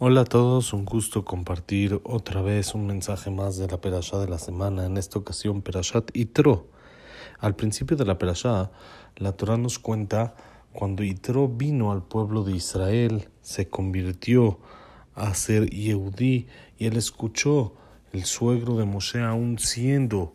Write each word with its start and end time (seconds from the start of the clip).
Hola 0.00 0.22
a 0.22 0.24
todos, 0.24 0.72
un 0.72 0.84
gusto 0.84 1.24
compartir 1.24 2.00
otra 2.02 2.42
vez 2.42 2.74
un 2.74 2.84
mensaje 2.84 3.30
más 3.30 3.58
de 3.58 3.68
la 3.68 3.80
Perashá 3.80 4.18
de 4.18 4.26
la 4.26 4.40
semana, 4.40 4.86
en 4.86 4.96
esta 4.96 5.20
ocasión 5.20 5.62
Perashat 5.62 6.10
Itro. 6.16 6.66
Al 7.38 7.54
principio 7.54 7.96
de 7.96 8.04
la 8.04 8.18
Perashá, 8.18 8.72
la 9.14 9.30
Torah 9.36 9.56
nos 9.56 9.78
cuenta 9.78 10.34
cuando 10.72 11.04
Itro 11.04 11.46
vino 11.46 11.92
al 11.92 12.02
pueblo 12.02 12.42
de 12.42 12.56
Israel, 12.56 13.28
se 13.40 13.68
convirtió 13.68 14.58
a 15.14 15.32
ser 15.32 15.70
Yehudí 15.70 16.48
y 16.76 16.86
él 16.86 16.96
escuchó 16.96 17.74
el 18.12 18.24
suegro 18.24 18.76
de 18.76 18.86
Moshe 18.86 19.22
aún 19.22 19.60
siendo 19.60 20.34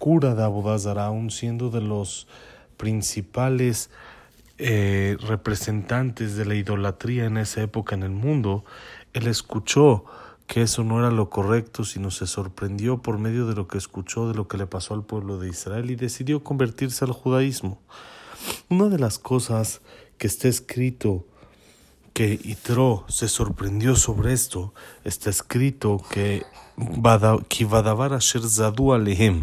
cura 0.00 0.34
de 0.34 0.42
Abodazara, 0.42 1.06
aún 1.06 1.30
siendo 1.30 1.70
de 1.70 1.80
los 1.80 2.26
principales 2.76 3.88
eh, 4.58 5.16
representantes 5.20 6.36
de 6.36 6.44
la 6.46 6.54
idolatría 6.54 7.26
en 7.26 7.36
esa 7.36 7.62
época 7.62 7.94
en 7.94 8.02
el 8.02 8.10
mundo, 8.10 8.64
él 9.12 9.26
escuchó 9.26 10.04
que 10.46 10.62
eso 10.62 10.84
no 10.84 10.98
era 10.98 11.10
lo 11.10 11.28
correcto, 11.28 11.84
sino 11.84 12.10
se 12.10 12.26
sorprendió 12.26 12.98
por 12.98 13.18
medio 13.18 13.46
de 13.46 13.54
lo 13.54 13.68
que 13.68 13.78
escuchó 13.78 14.28
de 14.28 14.34
lo 14.34 14.48
que 14.48 14.56
le 14.56 14.66
pasó 14.66 14.94
al 14.94 15.04
pueblo 15.04 15.38
de 15.38 15.48
Israel 15.48 15.90
y 15.90 15.96
decidió 15.96 16.42
convertirse 16.42 17.04
al 17.04 17.12
judaísmo. 17.12 17.80
Una 18.68 18.88
de 18.88 18.98
las 18.98 19.18
cosas 19.18 19.80
que 20.18 20.26
está 20.26 20.48
escrito 20.48 21.26
que 22.12 22.40
Itro 22.44 23.04
se 23.08 23.28
sorprendió 23.28 23.94
sobre 23.94 24.32
esto, 24.32 24.72
está 25.04 25.28
escrito 25.28 26.00
que 26.10 26.44
Kivadavar 27.48 28.14
Asher 28.14 28.42
Zadu 28.48 28.94
Alehem, 28.94 29.42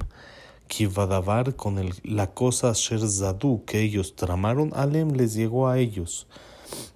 Kivadavar 0.67 1.55
con 1.55 1.77
el, 1.77 1.93
la 2.03 2.33
cosa 2.33 2.69
Asher 2.69 3.07
Zadu 3.07 3.63
que 3.65 3.81
ellos 3.81 4.15
tramaron, 4.15 4.71
Alem 4.75 5.11
les 5.11 5.33
llegó 5.33 5.67
a 5.67 5.77
ellos. 5.77 6.27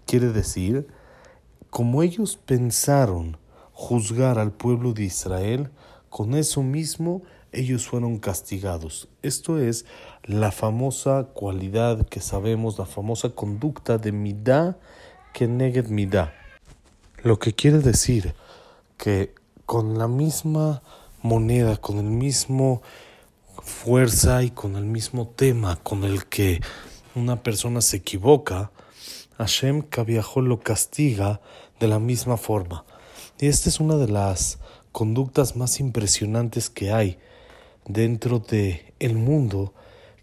Quiere 0.06 0.32
decir, 0.32 0.88
como 1.70 2.02
ellos 2.02 2.38
pensaron 2.38 3.38
juzgar 3.74 4.40
al 4.40 4.52
pueblo 4.52 4.94
de 4.94 5.04
Israel, 5.04 5.70
con 6.10 6.34
eso 6.34 6.64
mismo 6.64 7.22
ellos 7.52 7.88
fueron 7.88 8.18
castigados. 8.18 9.08
Esto 9.22 9.60
es 9.60 9.86
la 10.24 10.52
famosa 10.52 11.28
cualidad 11.34 12.08
que 12.08 12.20
sabemos, 12.20 12.78
la 12.80 12.86
famosa 12.86 13.30
conducta 13.30 13.98
de 13.98 14.12
Midah 14.12 14.78
que 15.34 15.48
Neged 15.48 15.88
Midah. 15.88 16.34
Lo 17.24 17.40
que 17.40 17.54
quiere 17.54 17.80
decir 17.80 18.34
que 18.98 19.34
con 19.66 19.98
la 19.98 20.08
misma 20.08 20.82
moneda, 21.22 21.78
con 21.78 21.98
el 21.98 22.06
mismo 22.06 22.82
fuerza 23.68 24.44
y 24.44 24.50
con 24.50 24.76
el 24.76 24.86
mismo 24.86 25.28
tema 25.28 25.76
con 25.84 26.04
el 26.04 26.26
que 26.26 26.62
una 27.16 27.44
persona 27.44 27.82
se 27.82 27.98
equivoca, 27.98 28.72
Hashem 29.38 29.82
Kaviahol 29.82 30.46
lo 30.46 30.60
castiga 30.62 31.42
de 31.80 31.88
la 31.88 32.00
misma 32.00 32.38
forma. 32.38 32.86
Y 33.40 33.48
esta 33.48 33.70
es 33.70 33.80
una 33.80 33.98
de 33.98 34.08
las 34.08 34.60
conductas 34.92 35.56
más 35.56 35.80
impresionantes 35.80 36.70
que 36.70 36.92
hay 36.92 37.20
dentro 37.86 38.40
de 38.40 38.94
el 39.00 39.16
mundo 39.16 39.74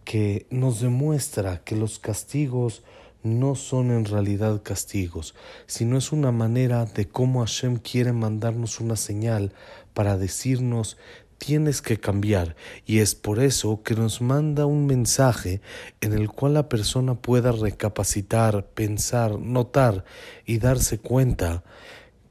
que 0.05 0.47
nos 0.51 0.81
demuestra 0.81 1.63
que 1.63 1.77
los 1.77 1.99
castigos 1.99 2.83
no 3.23 3.55
son 3.55 3.91
en 3.91 4.05
realidad 4.05 4.63
castigos, 4.63 5.35
sino 5.67 5.97
es 5.97 6.13
una 6.13 6.31
manera 6.31 6.85
de 6.85 7.09
cómo 7.09 7.41
Hashem 7.41 7.79
quiere 7.79 8.13
mandarnos 8.13 8.81
una 8.81 8.97
señal 8.97 9.53
para 9.95 10.19
decirnos 10.19 10.99
tienes 11.45 11.83
que 11.83 11.99
cambiar 11.99 12.57
y 12.87 13.01
es 13.01 13.15
por 13.15 13.39
eso 13.39 13.83
que 13.83 13.95
nos 13.95 14.23
manda 14.23 14.65
un 14.65 14.87
mensaje 14.87 15.61
en 16.01 16.15
el 16.15 16.31
cual 16.31 16.55
la 16.55 16.71
persona 16.71 17.15
pueda 17.15 17.53
recapacitar, 17.53 18.67
pensar, 18.69 19.39
notar 19.39 20.05
y 20.47 20.59
darse 20.59 20.99
cuenta 20.99 21.63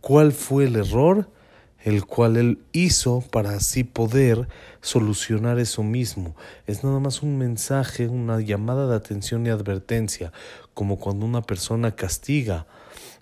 cuál 0.01 0.31
fue 0.31 0.65
el 0.65 0.77
error 0.77 1.29
el 1.83 2.05
cual 2.05 2.37
él 2.37 2.59
hizo 2.71 3.21
para 3.29 3.51
así 3.51 3.83
poder 3.83 4.47
solucionar 4.81 5.59
eso 5.59 5.83
mismo. 5.83 6.33
Es 6.65 6.83
nada 6.83 6.99
más 6.99 7.21
un 7.21 7.37
mensaje, 7.37 8.07
una 8.07 8.39
llamada 8.39 8.87
de 8.87 8.95
atención 8.95 9.45
y 9.45 9.49
advertencia, 9.49 10.31
como 10.73 10.97
cuando 10.97 11.25
una 11.25 11.41
persona 11.41 11.93
castiga 11.93 12.67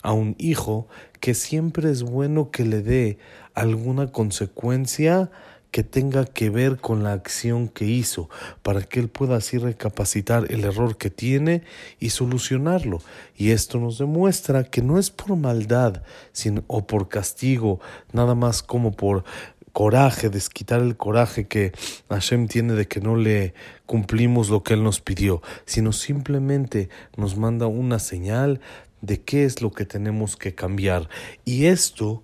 a 0.03 0.13
un 0.13 0.35
hijo, 0.37 0.87
que 1.19 1.33
siempre 1.33 1.89
es 1.89 2.03
bueno 2.03 2.51
que 2.51 2.63
le 2.63 2.83
dé 2.83 3.17
alguna 3.55 4.11
consecuencia 4.11 5.31
que 5.71 5.83
tenga 5.83 6.25
que 6.25 6.49
ver 6.49 6.77
con 6.77 7.03
la 7.03 7.13
acción 7.13 7.69
que 7.69 7.85
hizo, 7.85 8.29
para 8.61 8.83
que 8.83 8.99
él 8.99 9.09
pueda 9.09 9.37
así 9.37 9.57
recapacitar 9.57 10.51
el 10.51 10.65
error 10.65 10.97
que 10.97 11.09
tiene 11.09 11.63
y 11.99 12.09
solucionarlo. 12.09 12.99
Y 13.35 13.51
esto 13.51 13.79
nos 13.79 13.97
demuestra 13.97 14.65
que 14.65 14.81
no 14.81 14.99
es 14.99 15.09
por 15.09 15.35
maldad 15.35 16.03
sino, 16.33 16.63
o 16.67 16.85
por 16.85 17.07
castigo, 17.07 17.79
nada 18.11 18.35
más 18.35 18.61
como 18.61 18.91
por 18.91 19.23
coraje, 19.71 20.29
desquitar 20.29 20.81
el 20.81 20.97
coraje 20.97 21.47
que 21.47 21.71
Hashem 22.09 22.47
tiene 22.47 22.73
de 22.73 22.87
que 22.87 22.99
no 22.99 23.15
le 23.15 23.53
cumplimos 23.85 24.49
lo 24.49 24.63
que 24.63 24.73
Él 24.73 24.83
nos 24.83 24.99
pidió, 24.99 25.41
sino 25.65 25.93
simplemente 25.93 26.89
nos 27.15 27.37
manda 27.37 27.67
una 27.67 27.99
señal 27.99 28.59
de 29.01 29.21
qué 29.21 29.45
es 29.45 29.61
lo 29.61 29.71
que 29.71 29.85
tenemos 29.85 30.35
que 30.35 30.53
cambiar. 30.53 31.09
Y 31.45 31.65
esto 31.65 32.23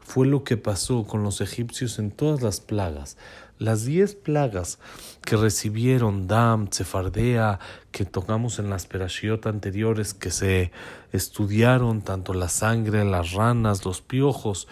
fue 0.00 0.26
lo 0.26 0.44
que 0.44 0.56
pasó 0.56 1.04
con 1.04 1.22
los 1.22 1.40
egipcios 1.40 1.98
en 1.98 2.10
todas 2.10 2.42
las 2.42 2.60
plagas. 2.60 3.16
Las 3.58 3.84
diez 3.84 4.14
plagas 4.14 4.78
que 5.24 5.36
recibieron 5.36 6.26
Dam, 6.26 6.68
Cefardea, 6.68 7.58
que 7.92 8.06
tocamos 8.06 8.58
en 8.58 8.70
las 8.70 8.86
perashiot 8.86 9.46
anteriores, 9.46 10.14
que 10.14 10.30
se 10.30 10.72
estudiaron 11.12 12.00
tanto 12.02 12.32
la 12.32 12.48
sangre, 12.48 13.04
las 13.04 13.32
ranas, 13.32 13.84
los 13.84 14.00
piojos, 14.00 14.66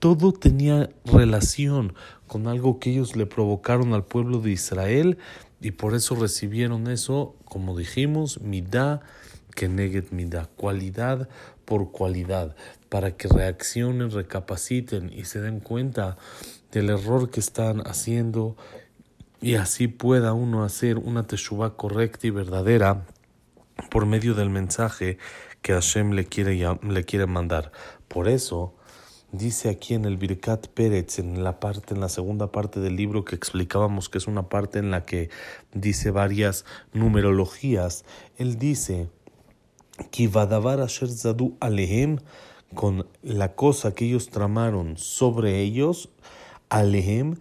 todo 0.00 0.32
tenía 0.32 0.90
relación 1.04 1.94
con 2.26 2.48
algo 2.48 2.80
que 2.80 2.90
ellos 2.90 3.14
le 3.14 3.26
provocaron 3.26 3.92
al 3.94 4.04
pueblo 4.04 4.40
de 4.40 4.50
Israel 4.50 5.18
y 5.60 5.70
por 5.70 5.94
eso 5.94 6.16
recibieron 6.16 6.88
eso, 6.88 7.36
como 7.44 7.76
dijimos, 7.76 8.40
midá 8.40 9.02
que 9.54 9.68
midá, 9.68 10.48
cualidad 10.56 11.28
por 11.64 11.92
cualidad 11.92 12.56
para 12.88 13.16
que 13.16 13.28
reaccionen, 13.28 14.10
recapaciten 14.10 15.12
y 15.12 15.24
se 15.24 15.40
den 15.40 15.60
cuenta 15.60 16.16
del 16.72 16.90
error 16.90 17.30
que 17.30 17.40
están 17.40 17.80
haciendo 17.86 18.56
y 19.40 19.54
así 19.54 19.88
pueda 19.88 20.32
uno 20.32 20.64
hacer 20.64 20.98
una 20.98 21.26
teshuva 21.26 21.76
correcta 21.76 22.26
y 22.26 22.30
verdadera 22.30 23.04
por 23.90 24.06
medio 24.06 24.34
del 24.34 24.50
mensaje 24.50 25.18
que 25.62 25.72
Hashem 25.72 26.12
le 26.12 26.26
quiere, 26.26 26.58
le 26.82 27.04
quiere 27.04 27.26
mandar. 27.26 27.72
Por 28.08 28.28
eso, 28.28 28.74
dice 29.32 29.70
aquí 29.70 29.94
en 29.94 30.04
el 30.04 30.16
Birkat 30.16 30.68
Pérez, 30.68 31.18
en 31.18 31.42
la 31.42 31.58
parte, 31.58 31.94
en 31.94 32.00
la 32.00 32.08
segunda 32.08 32.52
parte 32.52 32.80
del 32.80 32.96
libro 32.96 33.24
que 33.24 33.34
explicábamos, 33.34 34.08
que 34.08 34.18
es 34.18 34.26
una 34.26 34.48
parte 34.48 34.78
en 34.78 34.90
la 34.90 35.04
que 35.04 35.30
dice 35.72 36.10
varias 36.10 36.64
numerologías, 36.92 38.04
él 38.36 38.58
dice, 38.58 39.08
Con 42.74 43.06
la 43.22 43.54
cosa 43.54 43.94
que 43.94 44.06
ellos 44.06 44.30
tramaron 44.30 44.96
sobre 44.96 45.60
ellos, 45.60 46.08
Alehem, 46.70 47.36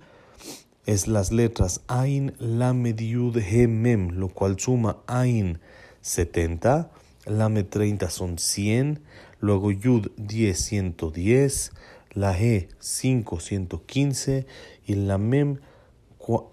es 0.85 1.07
las 1.07 1.31
letras 1.31 1.81
Ain, 1.87 2.33
Lamed, 2.39 2.99
Yud, 2.99 3.37
He, 3.37 3.67
Mem, 3.67 4.09
lo 4.09 4.27
cual 4.29 4.59
suma 4.59 4.97
Ain 5.07 5.59
70, 6.01 6.91
Lamed 7.25 7.67
30 7.67 8.09
son 8.09 8.39
100, 8.39 9.01
luego 9.39 9.71
Yud 9.71 10.11
10, 10.17 10.59
110, 10.59 11.71
la 12.13 12.37
He 12.37 12.67
5, 12.79 13.39
115 13.39 14.45
y 14.85 14.95
la 14.95 15.17
Mem 15.17 15.61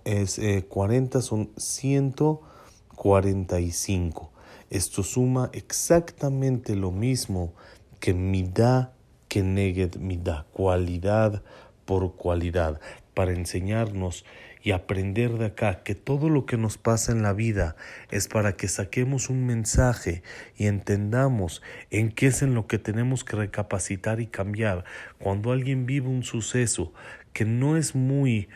es, 0.04 0.40
40 0.68 1.18
eh, 1.18 1.22
son 1.22 1.50
145. 1.56 4.30
Esto 4.70 5.02
suma 5.02 5.50
exactamente 5.52 6.76
lo 6.76 6.90
mismo 6.90 7.54
que 8.00 8.12
da 8.54 8.92
que 9.28 9.42
neged 9.42 9.96
da 10.22 10.46
cualidad 10.52 11.42
por 11.84 12.16
cualidad, 12.16 12.80
para 13.14 13.32
enseñarnos 13.32 14.24
y 14.62 14.72
aprender 14.72 15.38
de 15.38 15.46
acá 15.46 15.82
que 15.82 15.94
todo 15.94 16.28
lo 16.28 16.44
que 16.44 16.58
nos 16.58 16.76
pasa 16.76 17.12
en 17.12 17.22
la 17.22 17.32
vida 17.32 17.76
es 18.10 18.28
para 18.28 18.56
que 18.56 18.68
saquemos 18.68 19.30
un 19.30 19.46
mensaje 19.46 20.22
y 20.56 20.66
entendamos 20.66 21.62
en 21.90 22.10
qué 22.10 22.26
es 22.26 22.42
en 22.42 22.54
lo 22.54 22.66
que 22.66 22.78
tenemos 22.78 23.24
que 23.24 23.36
recapacitar 23.36 24.20
y 24.20 24.26
cambiar. 24.26 24.84
Cuando 25.18 25.52
alguien 25.52 25.86
vive 25.86 26.08
un 26.08 26.24
suceso 26.24 26.92
que 27.32 27.44
no 27.44 27.76
es 27.76 27.94
muy 27.94 28.48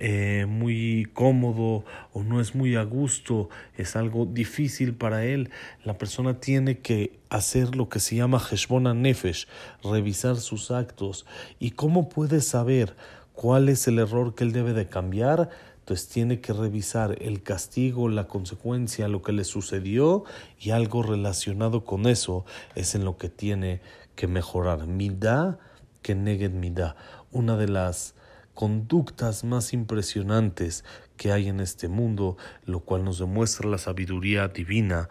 eh, 0.00 0.46
muy 0.48 1.08
cómodo 1.12 1.84
o 2.12 2.22
no 2.22 2.40
es 2.40 2.54
muy 2.54 2.76
a 2.76 2.84
gusto, 2.84 3.48
es 3.76 3.96
algo 3.96 4.26
difícil 4.26 4.94
para 4.94 5.24
él, 5.24 5.50
la 5.84 5.98
persona 5.98 6.38
tiene 6.38 6.78
que 6.78 7.18
hacer 7.30 7.74
lo 7.74 7.88
que 7.88 7.98
se 7.98 8.14
llama 8.14 8.38
Heshbona 8.38 8.94
Nefesh, 8.94 9.48
revisar 9.82 10.36
sus 10.36 10.70
actos. 10.70 11.26
¿Y 11.58 11.72
cómo 11.72 12.08
puede 12.08 12.40
saber 12.40 12.94
cuál 13.32 13.68
es 13.68 13.88
el 13.88 13.98
error 13.98 14.36
que 14.36 14.44
él 14.44 14.52
debe 14.52 14.72
de 14.72 14.86
cambiar? 14.86 15.50
Entonces 15.80 16.08
tiene 16.08 16.40
que 16.40 16.52
revisar 16.52 17.16
el 17.20 17.42
castigo, 17.42 18.08
la 18.08 18.28
consecuencia, 18.28 19.08
lo 19.08 19.22
que 19.22 19.32
le 19.32 19.42
sucedió 19.42 20.22
y 20.60 20.70
algo 20.70 21.02
relacionado 21.02 21.84
con 21.84 22.06
eso 22.06 22.44
es 22.76 22.94
en 22.94 23.04
lo 23.04 23.16
que 23.16 23.30
tiene 23.30 23.80
que 24.14 24.28
mejorar. 24.28 24.86
Midá 24.86 25.58
que 26.02 26.14
neged 26.14 26.52
midá. 26.52 26.94
Una 27.32 27.56
de 27.56 27.68
las 27.68 28.14
conductas 28.58 29.44
más 29.44 29.72
impresionantes 29.72 30.82
que 31.16 31.30
hay 31.30 31.48
en 31.48 31.60
este 31.60 31.86
mundo, 31.86 32.36
lo 32.64 32.80
cual 32.80 33.04
nos 33.04 33.20
demuestra 33.20 33.68
la 33.68 33.78
sabiduría 33.78 34.48
divina. 34.48 35.08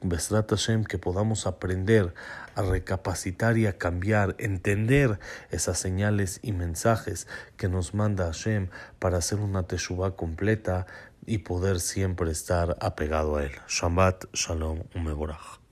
Besrat 0.00 0.48
Hashem, 0.50 0.84
que 0.84 0.96
podamos 0.96 1.48
aprender 1.48 2.14
a 2.54 2.62
recapacitar 2.62 3.58
y 3.58 3.66
a 3.66 3.78
cambiar, 3.78 4.36
entender 4.38 5.18
esas 5.50 5.76
señales 5.76 6.38
y 6.40 6.52
mensajes 6.52 7.26
que 7.56 7.68
nos 7.68 7.94
manda 7.94 8.26
Hashem 8.26 8.68
para 9.00 9.18
hacer 9.18 9.40
una 9.40 9.64
teshuva 9.64 10.14
completa 10.14 10.86
y 11.26 11.38
poder 11.38 11.80
siempre 11.80 12.30
estar 12.30 12.76
apegado 12.80 13.38
a 13.38 13.42
él. 13.42 13.52
Shabbat 13.66 14.26
Shalom 14.34 14.84
Umeborach. 14.94 15.63